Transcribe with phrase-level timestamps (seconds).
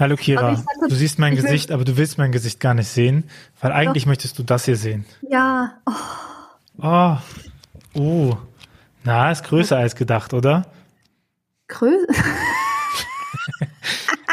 [0.00, 3.24] Hallo Kira, du siehst mein Gesicht, aber du willst mein Gesicht gar nicht sehen,
[3.60, 5.04] weil eigentlich möchtest du das hier sehen.
[5.28, 5.92] Ja, oh,
[6.82, 7.18] Oh,
[7.94, 8.38] oh,
[9.04, 10.64] na, ist größer als gedacht, oder?
[11.68, 12.06] Größe.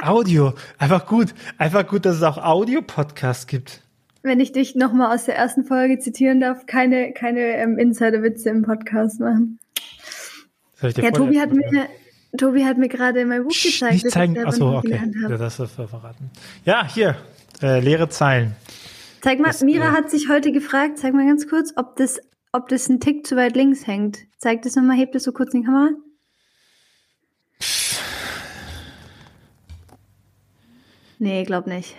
[0.02, 3.82] Audio, einfach gut, einfach gut, dass es auch Audio-Podcasts gibt.
[4.24, 8.62] Wenn ich dich nochmal aus der ersten Folge zitieren darf, keine, keine ähm, Insider-Witze im
[8.62, 9.60] Podcast machen.
[10.80, 11.90] Das ich dir Ja, Tobi hat mir,
[12.38, 14.04] Tobi hat mir gerade mein Buch gezeigt.
[14.04, 14.38] nicht zeigen.
[14.46, 15.02] Achso, okay.
[15.22, 16.32] Ja, das ist verraten.
[16.66, 17.18] Ja, hier,
[17.62, 18.56] äh, leere Zeilen.
[19.22, 22.20] Zeig mal, Das, Mira äh, hat sich heute gefragt, zeig mal ganz kurz, ob das,
[22.52, 24.20] ob das ein Tick zu weit links hängt.
[24.38, 25.90] Zeig das nochmal, heb das so kurz in die Kamera.
[31.20, 31.96] Nee, glaub nicht.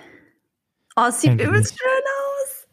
[0.97, 2.67] Oh, es sieht übelst schön aus.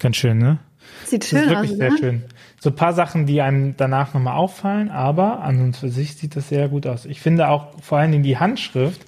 [0.00, 0.58] Ganz schön, ne?
[1.08, 1.98] Sieht Das schön ist aus, wirklich sehr ne?
[1.98, 2.22] schön.
[2.60, 6.36] So ein paar Sachen, die einem danach nochmal auffallen, aber an und für sich sieht
[6.36, 7.04] das sehr gut aus.
[7.04, 9.00] Ich finde auch vor allen Dingen die Handschrift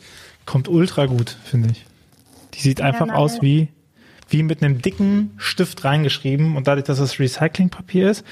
[0.47, 1.85] kommt ultra gut, finde ich.
[2.55, 3.17] Die sieht einfach nice.
[3.17, 3.69] aus wie,
[4.29, 8.25] wie mit einem dicken Stift reingeschrieben und dadurch, dass es Recyclingpapier ist,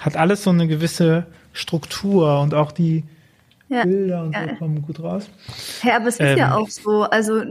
[0.00, 3.04] hat alles so eine gewisse Struktur und auch die
[3.68, 3.84] Ja.
[3.84, 4.54] Bilder und so Ja.
[4.56, 5.28] kommen gut raus.
[5.82, 7.02] Ja, aber es ist Ähm, ja auch so.
[7.04, 7.42] Also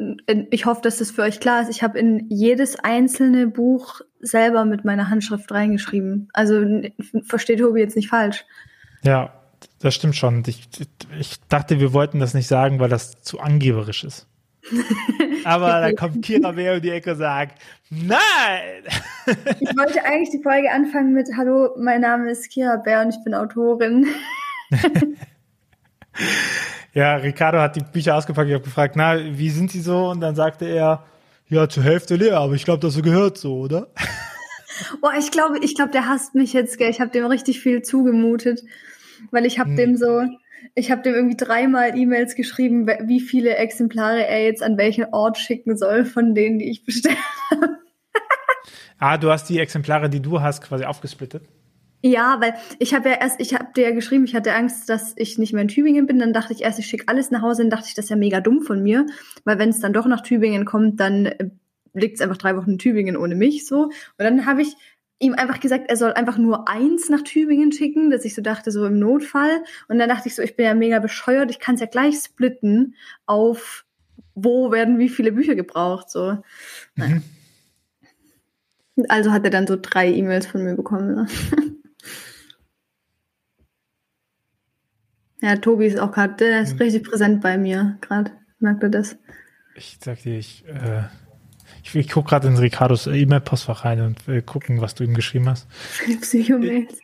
[0.52, 1.70] ich hoffe, dass das für euch klar ist.
[1.70, 6.30] Ich habe in jedes einzelne Buch selber mit meiner Handschrift reingeschrieben.
[6.33, 6.64] Also
[7.23, 8.45] versteht Tobi jetzt nicht falsch.
[9.03, 9.33] Ja,
[9.81, 10.44] das stimmt schon.
[10.47, 10.70] Ich,
[11.20, 14.27] ich dachte, wir wollten das nicht sagen, weil das zu angeberisch ist.
[15.45, 18.83] Aber da kommt Kira Bär um die Ecke und sagt, nein!
[19.59, 23.22] Ich wollte eigentlich die Folge anfangen mit Hallo, mein Name ist Kira Bär und ich
[23.25, 24.08] bin Autorin.
[26.94, 28.47] Ja, Ricardo hat die Bücher ausgepackt.
[28.47, 30.09] Ich habe gefragt, na, wie sind sie so?
[30.09, 31.03] Und dann sagte er,
[31.47, 33.88] ja, zur Hälfte leer, aber ich glaube, das gehört so, oder?
[35.02, 36.89] Boah, ich glaube, ich glaube, der hasst mich jetzt, gell?
[36.89, 38.64] Ich habe dem richtig viel zugemutet,
[39.31, 40.23] weil ich habe dem so,
[40.75, 45.37] ich habe dem irgendwie dreimal E-Mails geschrieben, wie viele Exemplare er jetzt an welchen Ort
[45.37, 47.17] schicken soll von denen, die ich bestellt
[48.99, 51.43] Ah, du hast die Exemplare, die du hast, quasi aufgesplittet.
[52.05, 55.14] Ja, weil ich habe ja erst, ich habe dir ja geschrieben, ich hatte Angst, dass
[55.15, 56.19] ich nicht mehr in Tübingen bin.
[56.19, 57.61] Dann dachte ich erst, ich schicke alles nach Hause.
[57.61, 59.05] Dann dachte ich, das ist ja mega dumm von mir,
[59.45, 61.49] weil wenn es dann doch nach Tübingen kommt, dann äh,
[61.93, 63.83] liegt es einfach drei Wochen in Tübingen ohne mich so.
[63.83, 64.75] Und dann habe ich
[65.19, 68.71] ihm einfach gesagt, er soll einfach nur eins nach Tübingen schicken, dass ich so dachte,
[68.71, 69.63] so im Notfall.
[69.87, 72.15] Und dann dachte ich so, ich bin ja mega bescheuert, ich kann es ja gleich
[72.15, 73.86] splitten auf
[74.36, 76.09] wo werden wie viele Bücher gebraucht.
[76.09, 76.43] So.
[76.95, 77.21] Naja.
[79.08, 81.15] Also hat er dann so drei E-Mails von mir bekommen.
[81.15, 81.27] Ne?
[85.43, 88.31] Ja, Tobi ist auch gerade, der ist richtig präsent bei mir gerade.
[88.59, 89.17] Merkt er das?
[89.76, 91.02] Ich sag dir, ich, äh,
[91.83, 95.49] ich, ich gucke gerade in Ricardos E-Mail-Postfach rein und will gucken, was du ihm geschrieben
[95.49, 95.67] hast.
[96.21, 96.98] Psychomails.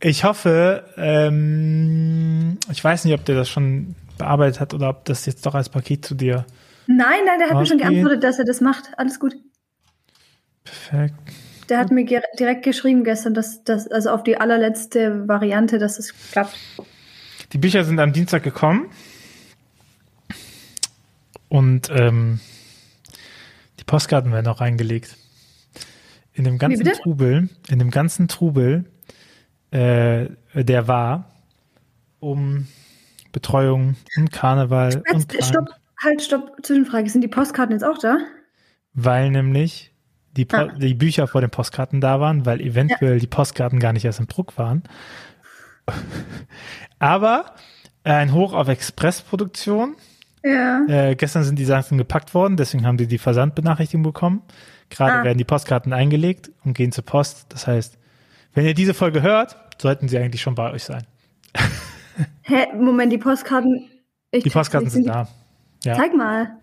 [0.00, 5.24] Ich hoffe, ähm, ich weiß nicht, ob der das schon bearbeitet hat oder ob das
[5.24, 6.44] jetzt doch als Paket zu dir.
[6.86, 8.90] Nein, nein, der hat mir schon geantwortet, dass er das macht.
[8.98, 9.36] Alles gut.
[10.64, 11.14] Perfekt.
[11.70, 12.04] Der hat mir
[12.38, 16.58] direkt geschrieben gestern, dass das, also auf die allerletzte Variante, dass es klappt.
[17.56, 18.90] Die Bücher sind am Dienstag gekommen.
[21.48, 22.38] Und ähm,
[23.80, 25.16] die Postkarten werden auch reingelegt.
[26.34, 26.84] In dem ganzen?
[26.84, 28.84] Trubel, in dem ganzen Trubel,
[29.70, 31.30] äh, der war,
[32.20, 32.66] um
[33.32, 35.68] Betreuung und Karneval und Jetzt, Krank, stopp,
[36.04, 37.08] halt, stopp, Zwischenfrage.
[37.08, 38.18] Sind die Postkarten jetzt auch da?
[38.92, 39.92] weil nämlich
[40.36, 40.74] die, Po- Ah.
[40.76, 44.26] die Bücher vor den Postkarten da waren, weil eventuell die Postkarten gar nicht erst im
[44.26, 44.82] Druck waren.
[46.98, 47.54] Aber
[48.04, 49.96] äh, ein Hoch auf Expressproduktion.
[50.44, 50.84] Ja.
[50.86, 54.42] Äh, gestern sind die Sachen gepackt worden, deswegen haben die die Versandbenachrichtigung bekommen.
[54.90, 55.24] Gerade Ah.
[55.24, 57.46] werden die Postkarten eingelegt und gehen zur Post.
[57.48, 57.98] Das heißt,
[58.54, 61.04] wenn ihr diese Folge hört, sollten sie eigentlich schon bei euch sein.
[62.42, 63.88] Hä, Moment, die Postkarten.
[64.30, 65.28] Ich Die Postkarten sind da.
[65.84, 65.94] Ja.
[65.94, 66.56] Zeig mal.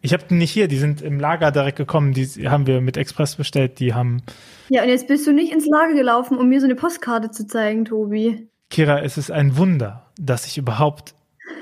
[0.00, 2.12] Ich habe die nicht hier, die sind im Lager direkt gekommen.
[2.12, 3.80] Die haben wir mit Express bestellt.
[3.80, 4.22] Die haben,
[4.68, 7.46] Ja, und jetzt bist du nicht ins Lager gelaufen, um mir so eine Postkarte zu
[7.46, 8.48] zeigen, Tobi.
[8.76, 11.14] Kira, es ist ein Wunder, dass ich überhaupt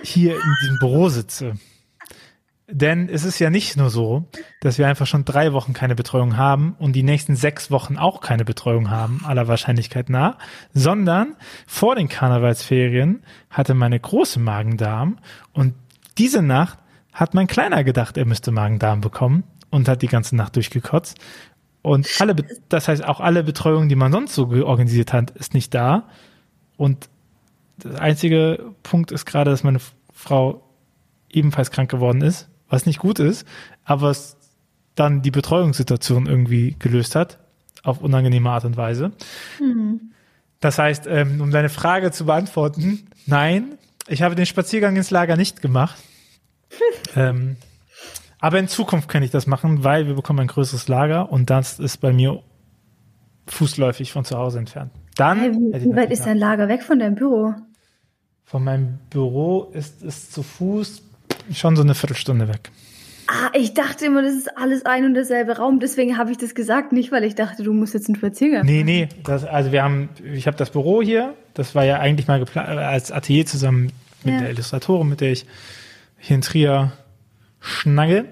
[0.02, 1.52] hier in diesem Büro sitze.
[2.66, 4.28] Denn es ist ja nicht nur so,
[4.60, 8.20] dass wir einfach schon drei Wochen keine Betreuung haben und die nächsten sechs Wochen auch
[8.20, 10.38] keine Betreuung haben, aller Wahrscheinlichkeit nach,
[10.72, 11.36] sondern
[11.68, 15.20] vor den Karnevalsferien hatte meine große Magen-Darm
[15.52, 15.74] und
[16.18, 16.80] diese Nacht
[17.12, 21.16] hat mein Kleiner gedacht, er müsste Magen-Darm bekommen und hat die ganze Nacht durchgekotzt.
[21.80, 22.34] Und alle,
[22.68, 26.08] das heißt auch alle Betreuung, die man sonst so organisiert hat, ist nicht da.
[26.76, 27.08] Und
[27.76, 29.80] der einzige Punkt ist gerade, dass meine
[30.12, 30.62] Frau
[31.30, 33.46] ebenfalls krank geworden ist, was nicht gut ist,
[33.84, 34.36] aber es
[34.94, 37.38] dann die Betreuungssituation irgendwie gelöst hat,
[37.82, 39.12] auf unangenehme Art und Weise.
[40.60, 43.76] Das heißt, ähm, um deine Frage zu beantworten, nein,
[44.06, 45.98] ich habe den Spaziergang ins Lager nicht gemacht.
[47.16, 47.56] ähm,
[48.38, 51.78] Aber in Zukunft kann ich das machen, weil wir bekommen ein größeres Lager und das
[51.78, 52.42] ist bei mir
[53.46, 54.92] fußläufig von zu Hause entfernt.
[55.16, 55.38] Dann.
[55.38, 57.54] Hey, wie, wie weit ist dein Lager weg von deinem Büro?
[58.44, 61.02] Von meinem Büro ist es zu Fuß
[61.52, 62.70] schon so eine Viertelstunde weg.
[63.26, 65.80] Ah, ich dachte immer, das ist alles ein und derselbe Raum.
[65.80, 68.66] Deswegen habe ich das gesagt, nicht weil ich dachte, du musst jetzt einen Spaziergang.
[68.66, 69.08] Nee, nee.
[69.22, 71.34] Das, also wir haben, ich habe das Büro hier.
[71.54, 73.92] Das war ja eigentlich mal geplant als Atelier zusammen
[74.24, 74.40] mit ja.
[74.40, 75.46] der Illustratorin, mit der ich
[76.18, 76.92] hier in Trier
[77.60, 78.26] schnagge,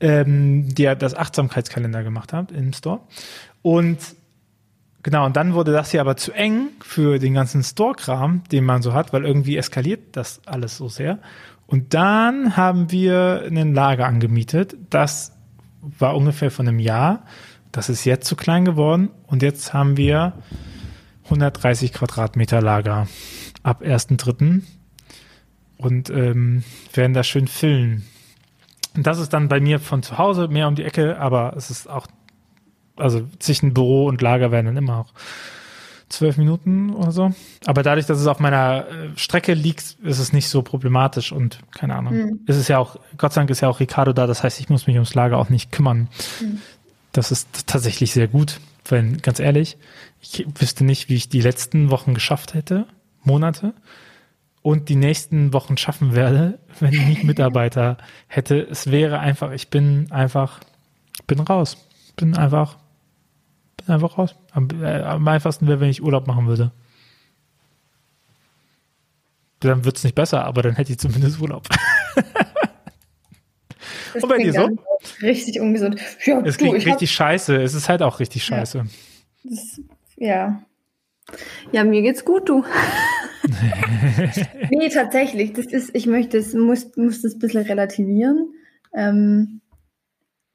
[0.00, 3.00] ähm, die ja das Achtsamkeitskalender gemacht hat im Store.
[3.60, 3.98] Und
[5.02, 8.82] Genau, und dann wurde das hier aber zu eng für den ganzen Store-Kram, den man
[8.82, 11.18] so hat, weil irgendwie eskaliert das alles so sehr.
[11.66, 14.76] Und dann haben wir ein Lager angemietet.
[14.90, 15.36] Das
[15.80, 17.24] war ungefähr von einem Jahr.
[17.72, 19.10] Das ist jetzt zu klein geworden.
[19.26, 20.34] Und jetzt haben wir
[21.24, 23.06] 130 Quadratmeter Lager
[23.62, 24.62] ab 1.3.
[25.78, 28.04] Und ähm, werden das schön füllen.
[28.96, 31.70] Und das ist dann bei mir von zu Hause mehr um die Ecke, aber es
[31.70, 32.06] ist auch
[33.00, 35.12] also zwischen Büro und Lager werden dann immer auch
[36.10, 37.32] zwölf Minuten oder so.
[37.64, 41.60] Aber dadurch, dass es auf meiner äh, Strecke liegt, ist es nicht so problematisch und
[41.70, 42.14] keine Ahnung.
[42.14, 42.40] Mhm.
[42.46, 44.68] Es ist ja auch, Gott sei Dank ist ja auch Ricardo da, das heißt, ich
[44.68, 46.08] muss mich ums Lager auch nicht kümmern.
[46.40, 46.60] Mhm.
[47.12, 49.78] Das ist tatsächlich sehr gut, weil ganz ehrlich,
[50.20, 52.86] ich wüsste nicht, wie ich die letzten Wochen geschafft hätte,
[53.22, 53.72] Monate
[54.62, 58.60] und die nächsten Wochen schaffen werde, wenn ich nicht Mitarbeiter hätte.
[58.60, 60.60] Es wäre einfach, ich bin einfach,
[61.26, 61.76] bin raus.
[62.16, 62.76] Bin einfach
[63.90, 64.36] einfach raus.
[64.52, 66.72] Am, äh, am einfachsten wäre, wenn ich Urlaub machen würde.
[69.60, 71.68] Dann wird es nicht besser, aber dann hätte ich zumindest Urlaub.
[74.12, 74.68] Das Und bei dir so?
[75.22, 76.00] Richtig ungesund.
[76.24, 77.16] Ja, es klingt richtig hab...
[77.16, 77.56] scheiße.
[77.62, 78.78] Es ist halt auch richtig scheiße.
[78.78, 78.84] Ja.
[79.44, 79.80] Das,
[80.16, 80.62] ja.
[81.72, 82.64] Ja, mir geht's gut, du.
[84.70, 85.52] nee, tatsächlich.
[85.52, 88.52] Das ist, ich möchte, es muss, muss das ein bisschen relativieren.
[88.92, 89.59] Ähm,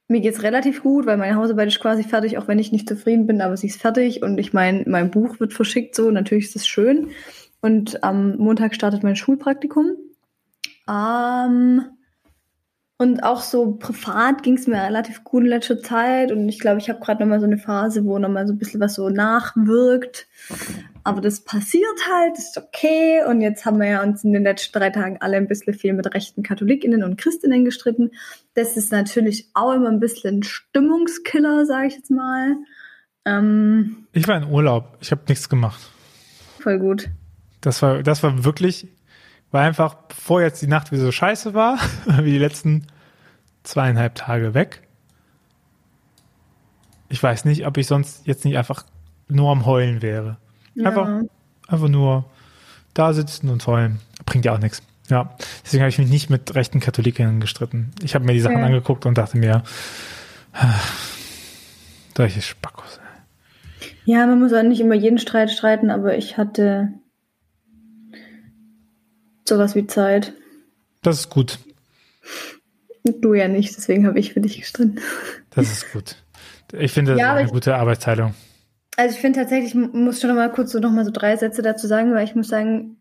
[0.08, 3.26] mir geht's relativ gut, weil meine Hausarbeit ist quasi fertig, auch wenn ich nicht zufrieden
[3.26, 6.56] bin, aber sie ist fertig und ich meine, mein Buch wird verschickt, so natürlich ist
[6.56, 7.10] es schön.
[7.62, 9.96] Und am Montag startet mein Schulpraktikum.
[10.88, 11.86] Ähm,
[12.98, 16.80] und auch so privat ging es mir relativ gut in letzter Zeit und ich glaube,
[16.80, 20.28] ich habe gerade nochmal so eine Phase, wo nochmal so ein bisschen was so nachwirkt.
[21.04, 23.22] Aber das passiert halt, ist okay.
[23.28, 25.94] Und jetzt haben wir ja uns in den letzten drei Tagen alle ein bisschen viel
[25.94, 28.12] mit rechten Katholikinnen und Christinnen gestritten.
[28.54, 32.56] Das ist natürlich auch immer ein bisschen Stimmungskiller, sage ich jetzt mal.
[33.26, 34.98] Ähm, ich war in Urlaub.
[35.02, 35.82] Ich habe nichts gemacht.
[36.60, 37.10] Voll gut.
[37.62, 38.88] Das war, das war wirklich,
[39.56, 42.88] war einfach, bevor jetzt die Nacht wie so scheiße war, wie die letzten
[43.64, 44.82] zweieinhalb Tage weg.
[47.08, 48.84] Ich weiß nicht, ob ich sonst jetzt nicht einfach
[49.30, 50.36] nur am Heulen wäre.
[50.76, 50.90] Ja.
[50.90, 51.22] Einfach,
[51.70, 52.26] einfach nur
[52.94, 54.02] da sitzen und heulen.
[54.26, 54.84] Bringt ja auch nichts.
[55.10, 57.92] Ja, deswegen habe ich mich nicht mit rechten Katholiken gestritten.
[58.04, 58.66] Ich habe mir die Sachen ja.
[58.66, 59.64] angeguckt und dachte mir,
[62.18, 63.00] solche Spackos.
[64.04, 66.90] Ja, man muss auch nicht immer jeden Streit streiten, aber ich hatte
[69.48, 70.34] sowas wie Zeit.
[71.02, 71.60] Das ist gut.
[73.04, 75.00] Du ja nicht, deswegen habe ich für dich gestritten.
[75.52, 76.16] Das ist gut.
[76.74, 78.34] Ich finde, das ja, ist eine gute Arbeitsteilung.
[78.98, 81.36] Also ich finde tatsächlich, ich muss schon noch mal kurz so noch mal so drei
[81.36, 82.98] Sätze dazu sagen, weil ich muss sagen,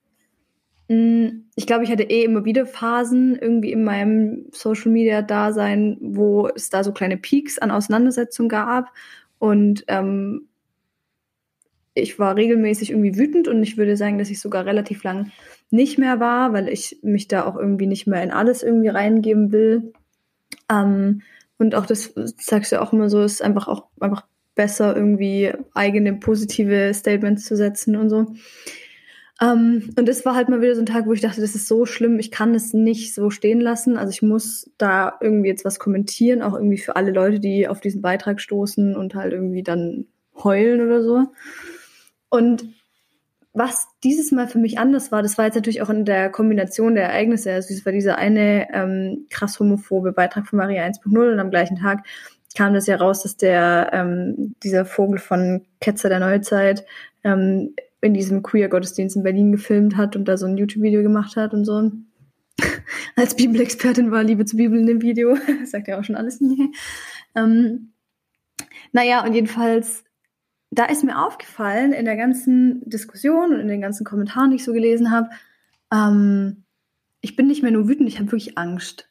[0.89, 5.97] mm, ich glaube, ich hatte eh immer wieder Phasen irgendwie in meinem Social Media Dasein,
[6.01, 8.93] wo es da so kleine Peaks an Auseinandersetzungen gab
[9.39, 10.49] und ähm,
[11.95, 15.31] ich war regelmäßig irgendwie wütend und ich würde sagen, dass ich sogar relativ lang
[15.71, 19.53] nicht mehr war, weil ich mich da auch irgendwie nicht mehr in alles irgendwie reingeben
[19.53, 19.93] will.
[20.71, 21.23] Ähm,
[21.59, 26.15] und auch das sagst du auch immer so, ist einfach auch einfach besser, irgendwie eigene
[26.15, 28.27] positive Statements zu setzen und so.
[29.41, 31.67] Ähm, und das war halt mal wieder so ein Tag, wo ich dachte, das ist
[31.67, 33.97] so schlimm, ich kann es nicht so stehen lassen.
[33.97, 37.81] Also ich muss da irgendwie jetzt was kommentieren, auch irgendwie für alle Leute, die auf
[37.81, 40.07] diesen Beitrag stoßen und halt irgendwie dann
[40.43, 41.25] heulen oder so.
[42.35, 42.65] Und
[43.53, 46.97] was dieses Mal für mich anders war, das war jetzt natürlich auch in der Kombination
[46.97, 47.53] der Ereignisse.
[47.53, 51.77] Also es war dieser eine ähm, krass homophobe Beitrag von Maria 1.0 und am gleichen
[51.77, 52.05] Tag
[52.57, 56.85] kam das ja raus, dass der ähm, dieser Vogel von Ketzer der Neuzeit
[57.23, 61.55] ähm, in diesem Queer-Gottesdienst in Berlin gefilmt hat und da so ein YouTube-Video gemacht hat
[61.55, 61.93] und so.
[63.17, 65.37] Als Bibelexpertin war Liebe zur Bibel in dem Video.
[65.65, 66.43] Sagt ja auch schon alles.
[67.37, 67.93] ähm,
[68.93, 70.03] naja, und jedenfalls,
[70.75, 74.65] da ist mir aufgefallen, in der ganzen Diskussion und in den ganzen Kommentaren, die ich
[74.65, 75.31] so gelesen habe,
[75.93, 76.65] ähm,
[77.21, 79.09] ich bin nicht mehr nur wütend, ich habe wirklich Angst.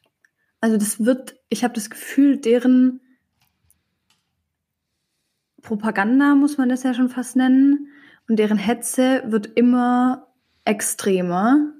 [0.60, 3.00] Also das wird, ich habe das Gefühl, deren
[5.62, 7.88] Propaganda, muss man das ja schon fast nennen.
[8.28, 10.28] Und deren Hetze wird immer
[10.64, 11.72] extremer.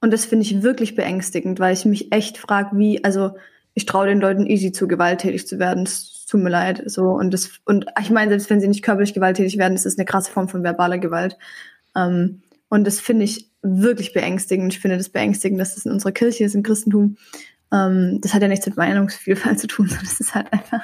[0.00, 3.36] Und das finde ich wirklich beängstigend, weil ich mich echt frage, wie, also
[3.74, 5.84] ich traue den Leuten easy zu, gewalttätig zu werden.
[5.84, 6.82] Es tut mir leid.
[6.86, 9.98] So, und das, und ich meine, selbst wenn sie nicht körperlich gewalttätig werden, das ist
[9.98, 11.36] eine krasse Form von verbaler Gewalt.
[11.94, 14.72] Ähm, und das finde ich wirklich beängstigend.
[14.72, 17.16] Ich finde das beängstigend, dass das in unserer Kirche ist, im Christentum.
[17.70, 20.82] Ähm, das hat ja nichts mit Meinungsvielfalt zu tun, sondern das ist halt einfach,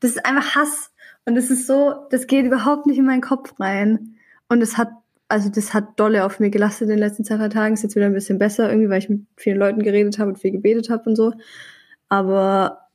[0.00, 0.90] das ist einfach Hass.
[1.26, 4.16] Und das ist so, das geht überhaupt nicht in meinen Kopf rein.
[4.48, 4.88] Und es hat,
[5.28, 7.74] also das hat dolle auf mir gelastet in den letzten zwei, drei Tagen.
[7.74, 10.38] Ist jetzt wieder ein bisschen besser irgendwie, weil ich mit vielen Leuten geredet habe und
[10.38, 11.34] viel gebetet habe und so.
[12.08, 12.89] Aber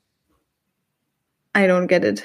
[1.55, 2.23] I don't get it.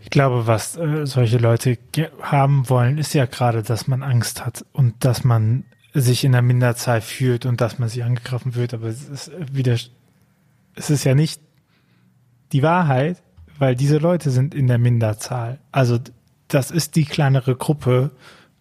[0.00, 1.78] Ich glaube, was äh, solche Leute
[2.20, 6.42] haben wollen, ist ja gerade, dass man Angst hat und dass man sich in der
[6.42, 8.74] Minderzahl fühlt und dass man sich angegriffen wird.
[8.74, 9.76] Aber es ist wieder,
[10.74, 11.40] es ist ja nicht
[12.52, 13.22] die Wahrheit,
[13.58, 15.58] weil diese Leute sind in der Minderzahl.
[15.72, 15.98] Also
[16.48, 18.10] das ist die kleinere Gruppe,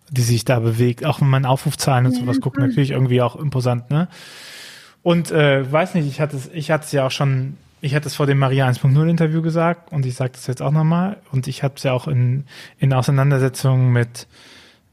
[0.10, 1.06] die sich da bewegt.
[1.06, 4.08] Auch wenn man Aufrufzahlen und sowas guckt, natürlich irgendwie auch imposant, ne?
[5.02, 8.08] Und äh, weiß nicht, ich hatte es, ich hatte es ja auch schon, ich hatte
[8.08, 11.50] es vor dem Maria 1.0 Interview gesagt und ich sage das jetzt auch nochmal und
[11.50, 12.46] ich habe es ja auch in,
[12.80, 14.26] in Auseinandersetzungen mit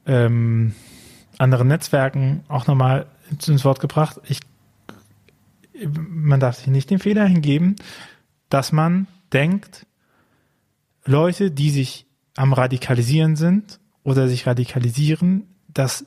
[0.07, 0.75] ähm,
[1.39, 4.21] anderen Netzwerken auch nochmal ins Wort gebracht.
[4.27, 4.41] Ich,
[5.87, 7.77] man darf sich nicht den Fehler hingeben,
[8.49, 9.87] dass man denkt,
[11.05, 16.07] Leute, die sich am Radikalisieren sind oder sich radikalisieren, dass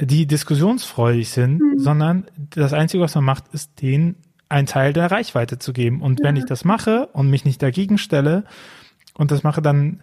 [0.00, 1.78] die diskussionsfreudig sind, mhm.
[1.78, 4.16] sondern das Einzige, was man macht, ist denen
[4.50, 6.02] einen Teil der Reichweite zu geben.
[6.02, 6.26] Und ja.
[6.26, 8.44] wenn ich das mache und mich nicht dagegen stelle
[9.14, 10.02] und das mache, dann,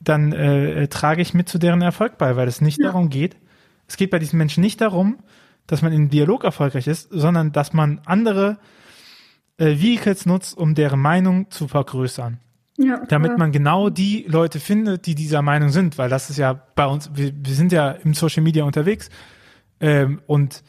[0.00, 2.86] dann äh, trage ich mit zu deren Erfolg bei, weil es nicht ja.
[2.86, 3.36] darum geht,
[3.86, 5.18] es geht bei diesen Menschen nicht darum,
[5.66, 8.58] dass man im Dialog erfolgreich ist, sondern dass man andere
[9.58, 12.38] äh, Vehicles nutzt, um deren Meinung zu vergrößern.
[12.80, 16.52] Ja, damit man genau die Leute findet, die dieser Meinung sind, weil das ist ja
[16.52, 19.10] bei uns, wir, wir sind ja im Social Media unterwegs
[19.80, 20.62] ähm, und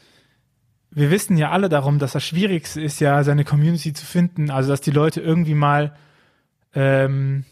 [0.90, 4.70] wir wissen ja alle darum, dass das Schwierigste ist ja, seine Community zu finden, also
[4.70, 5.94] dass die Leute irgendwie mal
[6.74, 7.44] ähm,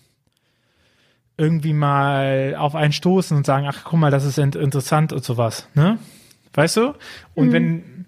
[1.37, 5.69] irgendwie mal auf einen stoßen und sagen, ach guck mal, das ist interessant und sowas,
[5.75, 5.99] ne?
[6.53, 6.95] Weißt du?
[7.35, 7.53] Und mhm.
[7.53, 7.99] wenn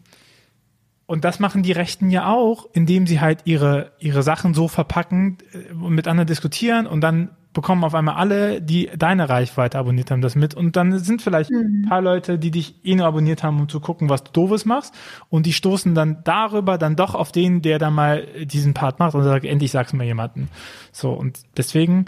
[1.07, 5.39] und das machen die Rechten ja auch, indem sie halt ihre, ihre Sachen so verpacken
[5.53, 10.11] äh, und mit anderen diskutieren und dann bekommen auf einmal alle, die deine Reichweite abonniert
[10.11, 10.55] haben, das mit.
[10.55, 11.83] Und dann sind vielleicht mhm.
[11.85, 14.65] ein paar Leute, die dich eh nur abonniert haben, um zu gucken, was du doofes
[14.65, 14.95] machst.
[15.31, 19.15] Und die stoßen dann darüber dann doch auf den, der da mal diesen Part macht
[19.15, 20.49] und sagt, endlich sag's mal jemanden.
[20.93, 22.05] So, und deswegen,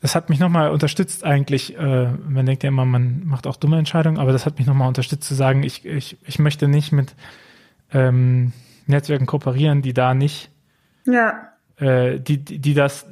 [0.00, 3.76] das hat mich nochmal unterstützt eigentlich, äh, man denkt ja immer, man macht auch dumme
[3.76, 7.14] Entscheidungen, aber das hat mich nochmal unterstützt zu sagen, ich, ich, ich möchte nicht mit
[7.92, 8.52] ähm,
[8.86, 10.50] Netzwerken kooperieren, die da nicht,
[11.06, 11.48] ja.
[11.76, 13.06] äh, die, die, die das,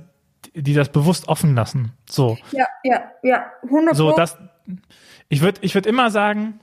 [0.62, 1.92] die das bewusst offen lassen.
[2.08, 2.38] So.
[2.52, 4.36] Ja, ja, ja, 100 So, das,
[5.28, 6.60] ich würde, ich würde immer sagen,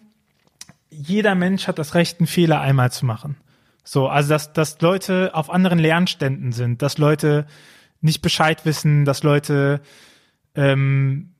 [0.89, 3.37] jeder Mensch hat das Recht, einen Fehler einmal zu machen.
[3.83, 7.45] So, also dass, dass Leute auf anderen Lernständen sind, dass Leute
[8.01, 9.81] nicht Bescheid wissen, dass Leute
[10.55, 11.31] ähm,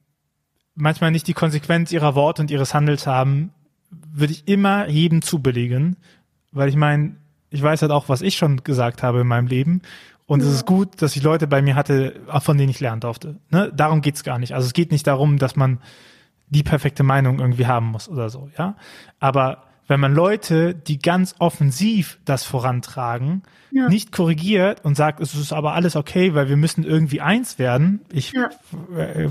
[0.76, 3.52] manchmal nicht die Konsequenz ihrer Worte und ihres Handels haben,
[3.90, 5.98] würde ich immer jedem zubelegen,
[6.52, 7.16] weil ich meine,
[7.50, 9.82] ich weiß halt auch, was ich schon gesagt habe in meinem Leben.
[10.28, 10.48] Und ja.
[10.48, 13.38] es ist gut, dass ich Leute bei mir hatte, von denen ich lernen durfte.
[13.52, 13.72] Ne?
[13.76, 14.54] Darum geht's gar nicht.
[14.54, 15.80] Also es geht nicht darum, dass man
[16.48, 18.76] die perfekte Meinung irgendwie haben muss oder so, ja.
[19.20, 23.88] Aber wenn man Leute, die ganz offensiv das vorantragen, ja.
[23.88, 28.02] nicht korrigiert und sagt, es ist aber alles okay, weil wir müssen irgendwie eins werden,
[28.12, 28.50] ich ja.
[28.98, 29.30] äh,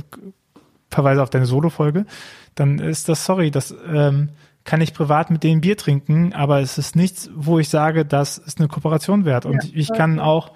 [0.90, 2.06] verweise auf deine Solo-Folge,
[2.54, 4.30] dann ist das sorry, das ähm,
[4.62, 8.38] kann ich privat mit denen Bier trinken, aber es ist nichts, wo ich sage, das
[8.38, 9.46] ist eine Kooperation wert.
[9.46, 10.52] Und ja, ich kann auch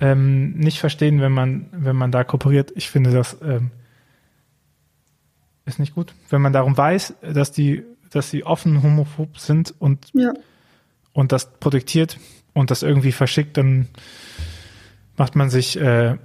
[0.00, 2.72] ähm, nicht verstehen, wenn man, wenn man da kooperiert.
[2.76, 3.70] Ich finde, das ähm,
[5.64, 6.14] ist nicht gut.
[6.30, 10.32] Wenn man darum weiß, dass die, dass sie offen homophob sind und, ja.
[11.12, 12.18] und das protektiert
[12.54, 13.88] und das irgendwie verschickt, dann
[15.16, 16.16] macht man sich, äh,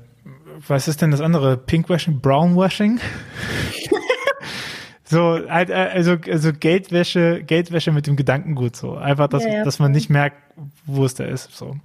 [0.67, 1.57] was ist denn das andere?
[1.57, 2.21] Pinkwashing?
[2.21, 2.99] Brownwashing?
[5.13, 8.95] So, halt, äh, also, also Geldwäsche, Geldwäsche mit dem Gedankengut so.
[8.95, 9.63] Einfach, dass, ja, ja.
[9.63, 10.37] dass man nicht merkt,
[10.87, 11.55] wo es da ist.
[11.55, 11.75] So.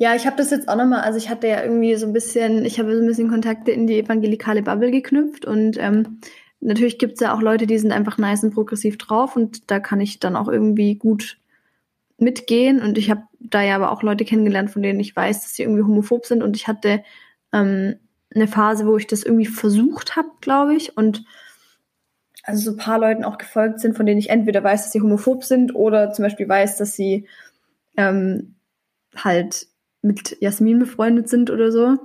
[0.00, 2.64] Ja, ich habe das jetzt auch nochmal, also ich hatte ja irgendwie so ein bisschen,
[2.64, 6.20] ich habe so ein bisschen Kontakte in die evangelikale Bubble geknüpft und ähm,
[6.60, 10.00] natürlich gibt's ja auch Leute, die sind einfach nice und progressiv drauf und da kann
[10.00, 11.36] ich dann auch irgendwie gut
[12.16, 15.54] mitgehen und ich habe da ja aber auch Leute kennengelernt, von denen ich weiß, dass
[15.54, 17.04] sie irgendwie homophob sind und ich hatte
[17.52, 17.96] ähm,
[18.34, 21.26] eine Phase, wo ich das irgendwie versucht habe, glaube ich und
[22.44, 25.02] also so ein paar Leuten auch gefolgt sind, von denen ich entweder weiß, dass sie
[25.02, 27.28] homophob sind oder zum Beispiel weiß, dass sie
[27.98, 28.54] ähm,
[29.14, 29.68] halt
[30.02, 31.98] mit Jasmin befreundet sind oder so.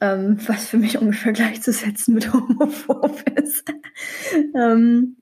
[0.00, 3.64] Ähm, was für mich ungefähr gleichzusetzen mit homophob ist.
[4.54, 5.16] ähm,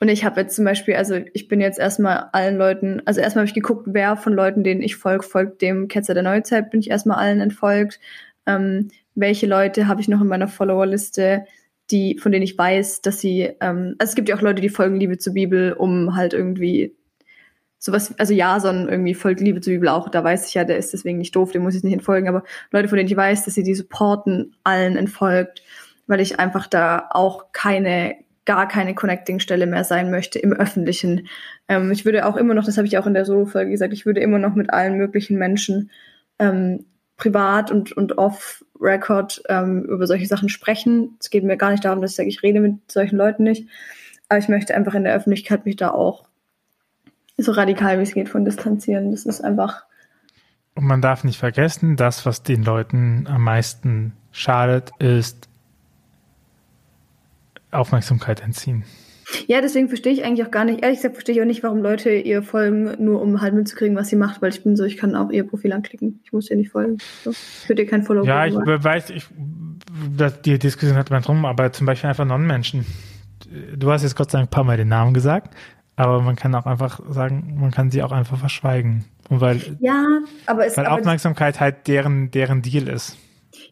[0.00, 3.42] Und ich habe jetzt zum Beispiel, also ich bin jetzt erstmal allen Leuten, also erstmal
[3.42, 6.80] habe ich geguckt, wer von Leuten, denen ich folge, folgt dem Ketzer der Neuzeit, bin
[6.80, 8.00] ich erstmal allen entfolgt.
[8.46, 11.44] Ähm, welche Leute habe ich noch in meiner Followerliste,
[11.90, 14.68] die, von denen ich weiß, dass sie, ähm, also es gibt ja auch Leute, die
[14.68, 16.94] folgen Liebe zur Bibel, um halt irgendwie
[17.84, 20.94] sowas, also Jason irgendwie folgt Liebe zur Bibel auch, da weiß ich ja, der ist
[20.94, 23.54] deswegen nicht doof, dem muss ich nicht entfolgen, aber Leute, von denen ich weiß, dass
[23.54, 25.62] sie die supporten, allen entfolgt,
[26.06, 31.28] weil ich einfach da auch keine gar keine Connecting-Stelle mehr sein möchte im Öffentlichen.
[31.68, 34.04] Ähm, ich würde auch immer noch, das habe ich auch in der Solo-Folge gesagt, ich
[34.04, 35.90] würde immer noch mit allen möglichen Menschen
[36.38, 36.84] ähm,
[37.16, 41.16] privat und, und off-Record ähm, über solche Sachen sprechen.
[41.20, 43.66] Es geht mir gar nicht darum, dass ich sage, ich rede mit solchen Leuten nicht.
[44.28, 46.24] Aber ich möchte einfach in der Öffentlichkeit mich da auch
[47.36, 49.10] so radikal wie es geht von distanzieren.
[49.10, 49.84] Das ist einfach.
[50.74, 55.48] Und man darf nicht vergessen, das, was den Leuten am meisten schadet, ist
[57.70, 58.84] Aufmerksamkeit entziehen.
[59.46, 61.78] Ja, deswegen verstehe ich eigentlich auch gar nicht, ehrlich gesagt verstehe ich auch nicht, warum
[61.78, 64.96] Leute ihr folgen, nur um halt mitzukriegen, was sie macht, weil ich bin so, ich
[64.96, 66.20] kann auch ihr Profil anklicken.
[66.24, 66.98] Ich muss ihr nicht folgen.
[67.22, 67.30] So.
[67.30, 69.26] Ich würde ihr kein Follow Ja, ich weiß, ich,
[70.16, 72.84] dass die Diskussion hat man drum, aber zum Beispiel einfach Non-Menschen.
[73.76, 75.54] Du hast jetzt Gott sei Dank ein paar Mal den Namen gesagt,
[75.96, 79.04] aber man kann auch einfach sagen, man kann sie auch einfach verschweigen.
[79.28, 80.04] Und weil, ja,
[80.46, 83.16] aber es, weil aber Aufmerksamkeit halt deren, deren Deal ist.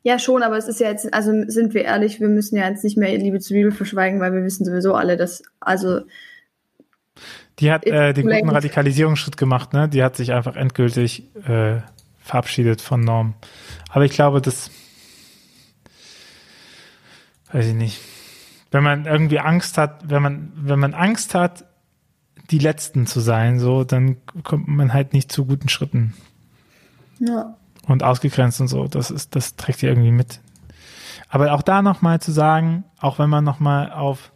[0.03, 2.85] Ja, schon, aber es ist ja jetzt, also sind wir ehrlich, wir müssen ja jetzt
[2.85, 6.03] nicht mehr Liebe zur Bibel verschweigen, weil wir wissen sowieso alle, dass, also.
[7.59, 9.89] Die hat äh, den guten Radikalisierungsschritt gemacht, ne?
[9.89, 11.81] Die hat sich einfach endgültig äh,
[12.19, 13.35] verabschiedet von Norm.
[13.91, 14.71] Aber ich glaube, das
[17.53, 18.01] weiß ich nicht.
[18.71, 21.65] Wenn man irgendwie Angst hat, wenn man, wenn man Angst hat,
[22.53, 26.15] die Letzten zu sein, so, dann kommt man halt nicht zu guten Schritten.
[27.19, 27.57] Ja
[27.87, 28.87] und ausgegrenzt und so.
[28.87, 30.41] Das ist, das trägt ihr irgendwie mit.
[31.29, 34.33] Aber auch da nochmal zu sagen, auch wenn man nochmal auf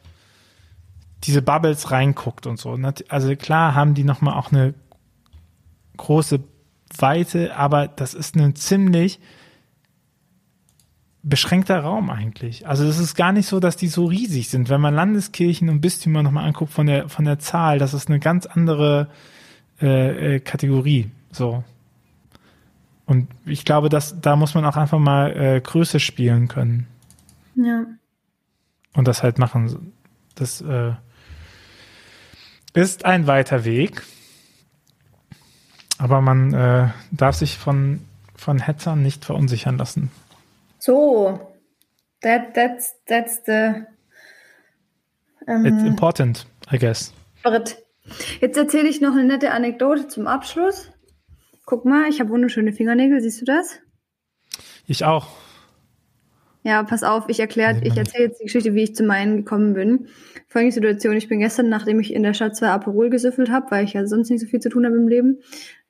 [1.25, 2.79] diese Bubbles reinguckt und so.
[3.09, 4.75] Also klar haben die nochmal auch eine
[5.97, 6.41] große
[6.99, 9.21] Weite, aber das ist ein ziemlich
[11.29, 12.69] beschränkter Raum eigentlich.
[12.69, 14.69] Also es ist gar nicht so, dass die so riesig sind.
[14.69, 18.21] Wenn man Landeskirchen und Bistümer nochmal anguckt von der, von der Zahl, das ist eine
[18.21, 19.09] ganz andere
[19.83, 21.11] äh, äh, Kategorie.
[21.33, 21.65] So.
[23.07, 26.87] Und ich glaube, dass da muss man auch einfach mal äh, Größe spielen können.
[27.57, 27.85] Ja.
[28.95, 29.93] Und das halt machen.
[30.37, 30.93] Das äh,
[32.73, 34.05] ist ein weiter Weg.
[35.99, 38.01] Aber man äh, darf sich von,
[38.37, 40.11] von Hetzern nicht verunsichern lassen.
[40.87, 41.41] So,
[42.23, 43.87] that, that's, that's the.
[45.49, 47.13] Um, It's ähm, important, I guess.
[48.41, 50.93] Jetzt erzähle ich noch eine nette Anekdote zum Abschluss.
[51.65, 53.81] Guck mal, ich habe wunderschöne Fingernägel, siehst du das?
[54.87, 55.27] Ich auch.
[56.63, 59.75] Ja, pass auf, ich erkläre, ich erzähle jetzt die Geschichte, wie ich zu meinen gekommen
[59.75, 60.07] bin.
[60.47, 63.85] Folgende Situation, ich bin gestern, nachdem ich in der Stadt zwei Aperol gesüffelt habe, weil
[63.85, 65.41] ich ja sonst nicht so viel zu tun habe im Leben,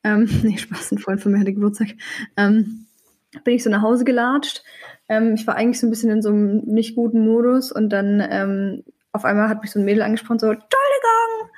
[0.04, 1.88] ähm, nee, Spaß, ein Freund von mir hatte Geburtstag,
[2.38, 2.85] ähm,
[3.44, 4.62] bin ich so nach Hause gelatscht.
[5.08, 8.26] Ähm, ich war eigentlich so ein bisschen in so einem nicht guten Modus und dann
[8.28, 11.50] ähm, auf einmal hat mich so ein Mädel angesprochen, so, Entschuldigung!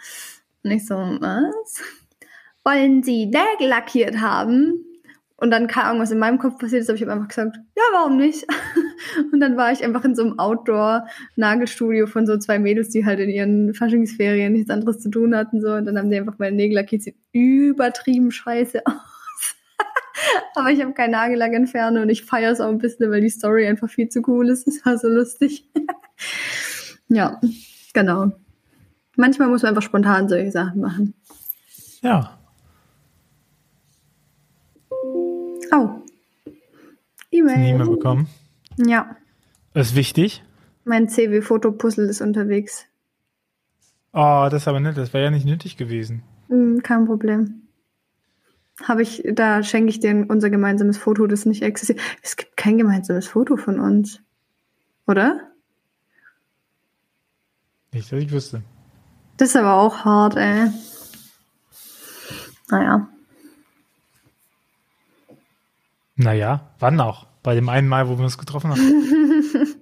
[0.65, 1.83] Und ich so, was?
[2.69, 4.85] wollen Sie Nägel lackiert haben?
[5.37, 7.83] Und dann kam irgendwas in meinem Kopf passiert ist, aber ich habe einfach gesagt, ja,
[7.93, 8.45] warum nicht?
[9.33, 13.21] und dann war ich einfach in so einem Outdoor-Nagelstudio von so zwei Mädels, die halt
[13.21, 15.61] in ihren Faschingsferien nichts anderes zu tun hatten.
[15.61, 15.75] So.
[15.75, 17.03] Und dann haben die einfach meine Nägel lackiert.
[17.03, 18.95] Sieht übertrieben scheiße aus.
[20.55, 23.31] aber ich habe keinen Nagellack entfernt und ich feiere es auch ein bisschen, weil die
[23.31, 24.67] Story einfach viel zu cool ist.
[24.67, 25.69] Das war so lustig.
[27.09, 27.41] ja,
[27.93, 28.33] genau.
[29.17, 31.15] Manchmal muss man einfach spontan solche Sachen machen.
[32.03, 32.39] Ja,
[35.73, 35.91] Oh.
[37.31, 37.75] E-Mail.
[37.75, 38.29] E-Mail bekommen.
[38.79, 39.17] Ja.
[39.75, 40.43] Das ist wichtig.
[40.85, 42.87] Mein CW-Fotopuzzle ist unterwegs.
[44.13, 44.97] Oh, das ist aber nett.
[44.97, 46.23] Das wäre ja nicht nötig gewesen.
[46.49, 47.68] Mm, kein Problem.
[48.85, 52.01] Habe ich, da schenke ich dir unser gemeinsames Foto, das nicht existiert.
[52.23, 54.21] Es gibt kein gemeinsames Foto von uns.
[55.07, 55.41] Oder?
[57.93, 58.63] Nicht, dass ich wüsste.
[59.37, 60.71] Das ist aber auch hart, ey.
[62.71, 63.09] Naja.
[66.17, 67.27] Naja, wann auch?
[67.43, 68.81] Bei dem einen Mal, wo wir uns getroffen haben.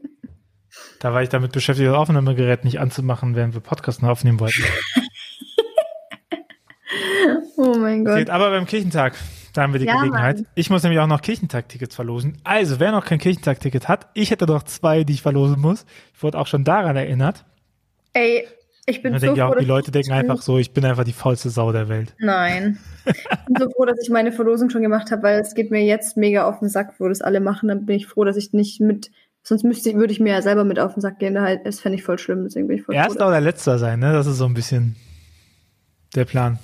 [1.00, 4.62] da war ich damit beschäftigt, das Aufnahmegerät nicht anzumachen, während wir Podcast noch aufnehmen wollten.
[7.96, 8.18] mein Gott.
[8.18, 9.14] Geht aber beim Kirchentag,
[9.52, 10.37] da haben wir die ja, Gelegenheit.
[10.37, 10.46] Mann.
[10.54, 12.38] Ich muss nämlich auch noch Kirchentag-Tickets verlosen.
[12.44, 15.85] Also, wer noch kein Kirchentag-Ticket hat, ich hätte doch zwei, die ich verlosen muss.
[16.14, 17.44] Ich wurde auch schon daran erinnert.
[18.12, 18.46] Ey,
[18.87, 21.12] ich bin so denke froh, auch, die Leute denken einfach so, ich bin einfach die
[21.12, 22.14] faulste Sau der Welt.
[22.18, 22.78] Nein.
[23.04, 25.85] Ich bin so froh, dass ich meine Verlosung schon gemacht habe, weil es geht mir
[25.85, 27.68] jetzt mega auf den Sack, wo das alle machen.
[27.68, 29.11] Dann bin ich froh, dass ich nicht mit
[29.46, 31.40] Sonst müsste ich, würde ich mir ja selber mit auf den Sack gehen.
[31.40, 33.28] Halt, das fände ich voll schlimm, deswegen bin ich voll Erster froh.
[33.28, 34.12] oder letzter sein, ne?
[34.12, 34.96] Das ist so ein bisschen
[36.16, 36.59] der Plan.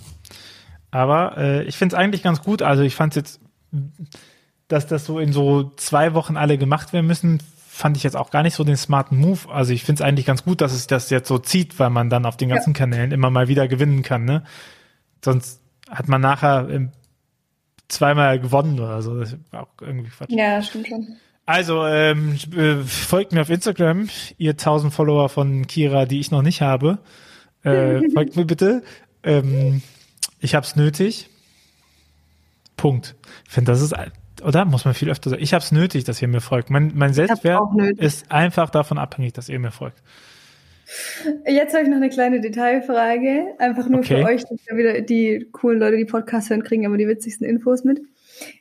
[0.93, 2.63] Aber äh, ich finde es eigentlich ganz gut.
[2.63, 3.41] Also ich fand jetzt,
[4.69, 8.31] dass das so in so zwei Wochen alle gemacht werden müssen, fand ich jetzt auch
[8.31, 9.51] gar nicht so den smarten Move.
[9.51, 12.11] Also ich finde es eigentlich ganz gut, dass es das jetzt so zieht, weil man
[12.11, 12.79] dann auf den ganzen Ja.
[12.79, 14.25] Kanälen immer mal wieder gewinnen kann.
[14.27, 14.45] Ne?
[15.25, 16.93] Sonst hat man nachher ähm,
[17.89, 19.19] zweimal gewonnen oder so.
[19.19, 20.31] Das ist auch irgendwie Quatsch.
[20.31, 21.17] Ja, stimmt schon.
[21.47, 26.43] Also, ähm, äh, folgt mir auf Instagram, ihr 1000 Follower von Kira, die ich noch
[26.43, 26.99] nicht habe.
[27.65, 28.83] Äh, folgt mir bitte.
[29.23, 29.83] Ähm,
[30.43, 31.29] ich hab's nötig.
[32.77, 33.15] Punkt.
[33.47, 33.95] Ich finde, das ist,
[34.43, 34.65] oder?
[34.65, 35.43] Muss man viel öfter sagen.
[35.43, 36.71] Ich hab's nötig, dass ihr mir folgt.
[36.71, 37.63] Mein, mein Selbstwert
[37.99, 40.03] ist einfach davon abhängig, dass ihr mir folgt.
[41.47, 43.55] Jetzt habe ich noch eine kleine Detailfrage.
[43.59, 44.19] Einfach nur Okay.
[44.21, 47.47] für euch, dass ja wieder die coolen Leute, die Podcasts hören, kriegen immer die witzigsten
[47.47, 48.01] Infos mit.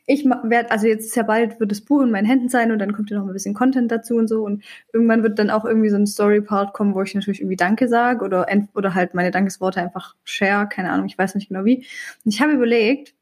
[0.06, 2.78] Ich werde, also jetzt ist ja bald wird das Buch in meinen Händen sein und
[2.78, 5.64] dann kommt ja noch ein bisschen Content dazu und so und irgendwann wird dann auch
[5.64, 9.30] irgendwie so ein Story-Part kommen, wo ich natürlich irgendwie Danke sage oder, oder halt meine
[9.30, 11.86] Dankesworte einfach share, keine Ahnung, ich weiß nicht genau wie.
[12.24, 13.14] Und ich habe überlegt,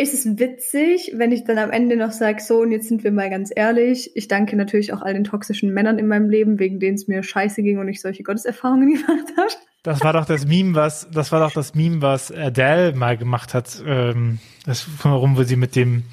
[0.00, 3.12] ist es witzig, wenn ich dann am Ende noch sage, so und jetzt sind wir
[3.12, 6.80] mal ganz ehrlich, ich danke natürlich auch all den toxischen Männern in meinem Leben, wegen
[6.80, 9.48] denen es mir scheiße ging und ich solche Gotteserfahrungen gemacht habe.
[9.82, 13.54] Das war doch das Meme, was, das war doch das Meme, was Adele mal gemacht
[13.54, 16.04] hat, ähm, das rum, wo sie mit dem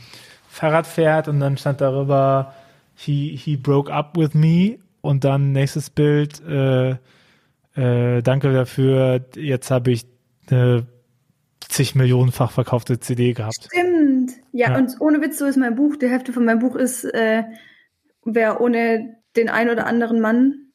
[0.49, 2.53] Fahrrad fährt und dann stand darüber,
[2.95, 6.91] he, he broke up with me und dann nächstes Bild, äh,
[7.75, 10.05] äh, danke dafür, jetzt habe ich
[10.49, 10.85] eine
[11.69, 13.67] zig Millionenfach verkaufte CD gehabt.
[13.71, 14.31] Stimmt.
[14.51, 14.77] Ja, Ja.
[14.77, 15.95] und ohne Witz, so ist mein Buch.
[15.97, 17.43] Die Hälfte von meinem Buch ist, äh,
[18.23, 20.71] wäre ohne den ein oder anderen Mann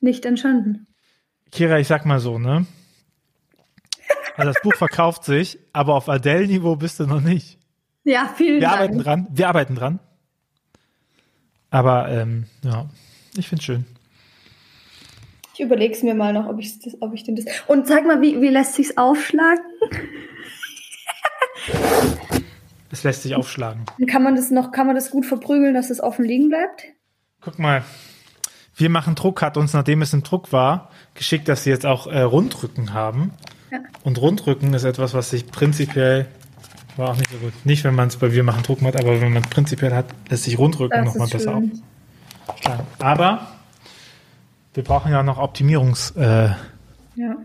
[0.00, 0.86] nicht entstanden.
[1.50, 2.66] Kira, ich sag mal so, ne?
[4.36, 7.58] Also das Buch verkauft sich, aber auf Adele-Niveau bist du noch nicht.
[8.04, 8.74] Ja, vielen Wir Dank.
[8.80, 9.26] arbeiten dran.
[9.30, 10.00] Wir arbeiten dran.
[11.70, 12.88] Aber ähm, ja,
[13.36, 13.84] ich find's schön.
[15.54, 17.44] Ich überlege es mir mal noch, ob ich das, ob ich den das.
[17.66, 19.64] Und sag mal, wie, wie lässt sich's aufschlagen?
[22.90, 23.84] Es lässt sich aufschlagen.
[24.06, 26.84] Kann man das noch, kann man das gut verprügeln, dass es offen liegen bleibt?
[27.40, 27.84] Guck mal.
[28.74, 32.06] Wir machen Druck, hat uns, nachdem es ein Druck war, geschickt, dass sie jetzt auch
[32.06, 33.32] äh, Rundrücken haben.
[33.70, 33.78] Ja.
[34.04, 36.26] Und Rundrücken ist etwas, was sich prinzipiell,
[36.96, 37.52] war auch nicht so gut.
[37.64, 40.06] Nicht, wenn man es bei Wir machen Druck hat, aber wenn man es prinzipiell hat,
[40.28, 41.82] lässt sich Rundrücken Das nochmal besser aufschlagen.
[42.98, 43.51] Aber
[44.74, 46.50] wir brauchen ja noch Optimierungs, äh,
[47.14, 47.36] Ja.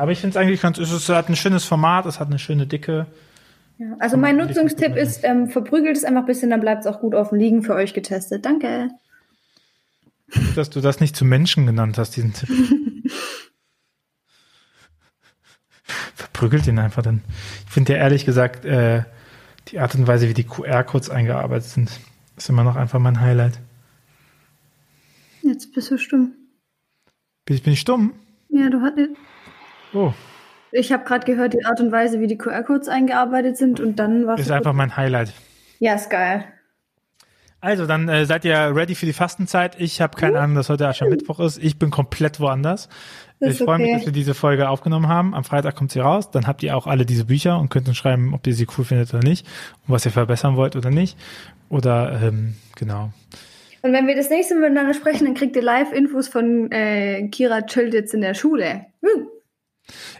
[0.00, 2.66] aber ich finde es eigentlich ganz, es hat ein schönes Format, es hat eine schöne
[2.66, 3.06] Dicke.
[3.78, 3.86] ja.
[4.00, 7.14] Also mein Nutzungstipp ist, ähm, verprügelt es einfach ein bisschen, dann bleibt es auch gut
[7.14, 8.44] offen liegen für euch getestet.
[8.44, 8.88] Danke.
[10.56, 12.48] dass du das nicht zu Menschen genannt hast, diesen Tipp.
[16.14, 17.22] Verprügelt ihn einfach dann.
[17.66, 19.04] Ich finde ja ehrlich gesagt, äh,
[19.68, 21.90] die Art und Weise, wie die QR-Codes eingearbeitet sind,
[22.36, 23.60] ist immer noch einfach mein Highlight.
[25.42, 26.32] Jetzt bist du stumm.
[27.46, 28.12] Bin ich, bin ich stumm?
[28.48, 29.10] Ja, du hattest.
[29.94, 30.12] Oh,
[30.72, 34.26] Ich habe gerade gehört, die Art und Weise, wie die QR-Codes eingearbeitet sind und dann
[34.26, 35.32] war ist einfach mein Highlight.
[35.78, 36.44] Ja, ist geil.
[37.60, 39.80] Also, dann äh, seid ihr ready für die Fastenzeit.
[39.80, 41.62] Ich habe keine Ahnung, dass heute Aschermittwoch ist.
[41.62, 42.88] Ich bin komplett woanders.
[43.38, 43.96] Das ich freue mich, okay.
[43.96, 45.32] dass wir diese Folge aufgenommen haben.
[45.34, 46.30] Am Freitag kommt sie raus.
[46.30, 48.84] Dann habt ihr auch alle diese Bücher und könnt uns schreiben, ob ihr sie cool
[48.84, 49.46] findet oder nicht
[49.86, 51.16] und was ihr verbessern wollt oder nicht.
[51.68, 53.12] Oder ähm, genau.
[53.86, 57.62] Und wenn wir das nächste Mal miteinander sprechen, dann kriegt ihr Live-Infos von äh, Kira
[57.62, 58.86] chillt jetzt in der Schule.
[59.00, 59.28] Hm.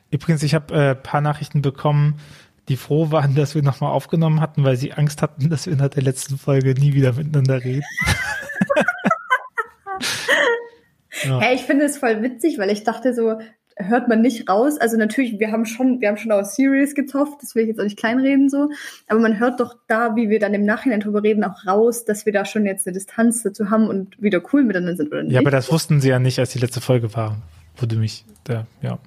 [0.09, 2.21] Übrigens, ich habe äh, paar Nachrichten bekommen,
[2.69, 5.89] die froh waren, dass wir nochmal aufgenommen hatten, weil sie Angst hatten, dass wir nach
[5.89, 7.83] der letzten Folge nie wieder miteinander reden.
[11.25, 11.41] ja.
[11.41, 13.41] Hey, ich finde es voll witzig, weil ich dachte so,
[13.77, 14.79] hört man nicht raus.
[14.79, 17.79] Also natürlich, wir haben schon, wir haben schon auf Series gezofft, das will ich jetzt
[17.79, 18.71] auch nicht kleinreden so.
[19.07, 22.27] Aber man hört doch da, wie wir dann im Nachhinein drüber reden, auch raus, dass
[22.27, 25.33] wir da schon jetzt eine Distanz dazu haben und wieder cool miteinander sind, oder nicht?
[25.33, 27.37] ja, aber das wussten sie ja nicht, als die letzte Folge war,
[27.77, 28.99] wo du mich, da, ja.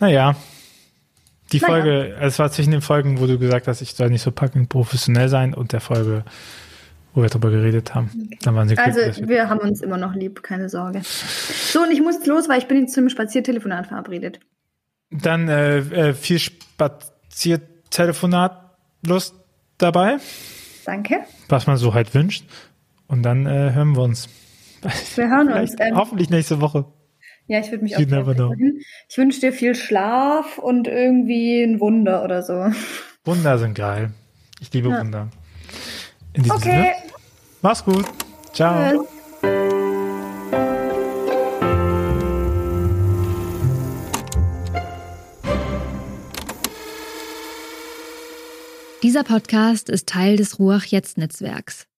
[0.00, 0.36] Naja.
[1.52, 1.74] Die Naja.
[1.74, 4.70] Folge, es war zwischen den Folgen, wo du gesagt hast, ich soll nicht so packend
[4.70, 6.24] professionell sein und der Folge,
[7.14, 8.30] wo wir drüber geredet haben.
[8.42, 11.02] Dann waren sie Also wir- haben uns immer noch lieb, keine Sorge.
[11.04, 14.40] So, und ich muss los, weil ich bin jetzt zu einem Spaziertelefonat verabredet.
[15.10, 18.58] Dann äh, äh, viel Spaziertelefonat
[19.06, 19.34] Lust
[19.78, 20.18] dabei,
[20.86, 21.20] Danke.
[21.48, 22.44] was man so halt wünscht.
[23.08, 24.28] Und dann äh, hören wir uns.
[25.16, 25.74] Wir hören uns.
[25.78, 26.86] Ähm, hoffentlich nächste Woche.
[27.46, 28.80] ja, ich würde mich You auch never freuen.
[29.08, 32.70] Ich wünsche dir viel Schlaf und irgendwie ein Wunder oder so.
[33.24, 34.10] Wunder sind geil.
[34.60, 35.00] Ich liebe Ja.
[35.00, 35.28] Wunder.
[36.32, 36.70] In diesem Okay.
[36.70, 36.92] Sinne,
[37.62, 38.04] mach's gut.
[38.52, 38.90] Ciao.
[38.90, 39.22] Tschüss.
[49.02, 51.88] Dieser Podcast ist Teil des Ruach Jetzt Netzwerks.